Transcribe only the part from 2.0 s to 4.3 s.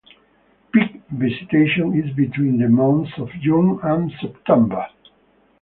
between the months of June and